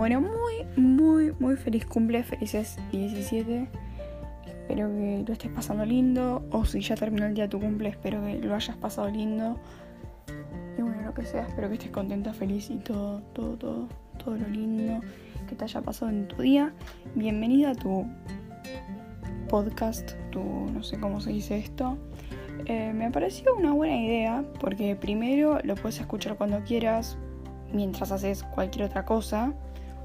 [0.00, 3.68] Bueno, muy, muy, muy feliz cumple, felices 17.
[4.46, 6.42] Espero que lo estés pasando lindo.
[6.52, 9.58] O si ya terminó el día de tu cumple, espero que lo hayas pasado lindo.
[10.78, 13.88] Y bueno, lo que sea, espero que estés contenta, feliz y todo, todo, todo,
[14.24, 15.02] todo lo lindo
[15.46, 16.72] que te haya pasado en tu día.
[17.14, 18.06] Bienvenida a tu
[19.50, 21.98] podcast, tu, no sé cómo se dice esto.
[22.64, 27.18] Eh, me pareció una buena idea porque primero lo puedes escuchar cuando quieras,
[27.70, 29.52] mientras haces cualquier otra cosa.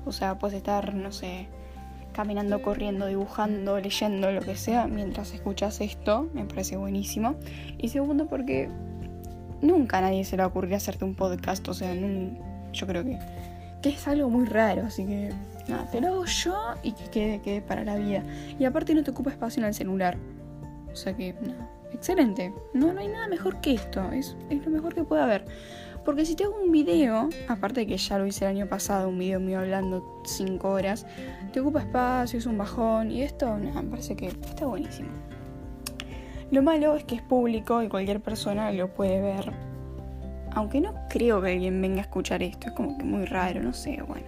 [0.05, 1.47] O sea, puedes estar, no sé,
[2.15, 6.29] caminando, corriendo, dibujando, leyendo, lo que sea, mientras escuchas esto.
[6.33, 7.35] Me parece buenísimo.
[7.77, 8.69] Y segundo, porque
[9.61, 11.67] nunca a nadie se le va a ocurrir hacerte un podcast.
[11.67, 13.19] O sea, yo creo que,
[13.81, 14.83] que, es algo muy raro.
[14.85, 15.31] Así que,
[15.67, 18.23] nada, te lo hago yo y que quede, quede para la vida.
[18.57, 20.17] Y aparte no te ocupa espacio en el celular.
[20.91, 22.53] O sea que, nada, excelente.
[22.73, 24.09] No, no hay nada mejor que esto.
[24.13, 25.45] Es, es lo mejor que puede haber.
[26.05, 29.17] Porque si te hago un video, aparte que ya lo hice el año pasado, un
[29.17, 31.07] video mío hablando 5 horas,
[31.51, 35.09] te ocupa espacio, es un bajón y esto, me parece que está buenísimo.
[36.51, 39.51] Lo malo es que es público y cualquier persona lo puede ver.
[40.53, 43.73] Aunque no creo que alguien venga a escuchar esto, es como que muy raro, no
[43.73, 44.27] sé, bueno.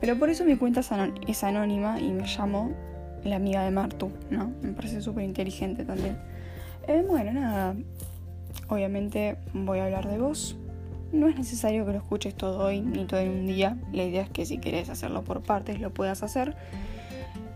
[0.00, 0.80] Pero por eso mi cuenta
[1.26, 2.70] es anónima y me llamo
[3.24, 4.52] la amiga de Martu, ¿no?
[4.62, 6.16] Me parece súper inteligente también.
[6.86, 7.74] Eh, bueno, nada.
[8.68, 10.56] Obviamente voy a hablar de vos,
[11.12, 13.76] no es necesario que lo escuches todo hoy ni todo en un día.
[13.92, 16.56] La idea es que si querés hacerlo por partes lo puedas hacer.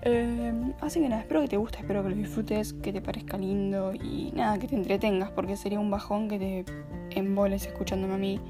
[0.02, 3.38] Eh, así que nada, espero que te guste, espero que lo disfrutes, que te parezca
[3.38, 6.64] lindo y nada, que te entretengas, porque sería un bajón que te
[7.10, 8.40] emboles escuchándome a mí.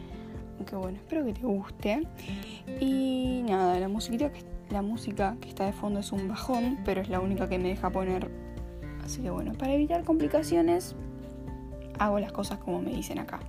[0.59, 2.07] Aunque bueno, espero que te guste.
[2.81, 7.01] Y nada, la musiquita que, la música que está de fondo es un bajón, pero
[7.01, 8.31] es la única que me deja poner.
[9.05, 10.97] Así que bueno, para evitar complicaciones,
[11.99, 13.41] hago las cosas como me dicen acá.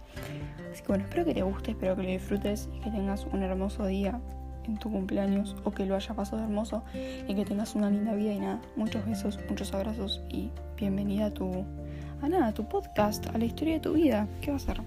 [0.78, 3.42] Así que bueno, espero que te guste, espero que lo disfrutes y que tengas un
[3.42, 4.22] hermoso día
[4.66, 6.84] en tu cumpleaños o que lo haya pasado hermoso
[7.28, 11.34] y que tengas una linda vida y nada, muchos besos, muchos abrazos y bienvenida a
[11.34, 11.66] tu
[12.22, 14.28] a nada, a tu podcast, a la historia de tu vida.
[14.40, 14.78] ¿Qué va a ser?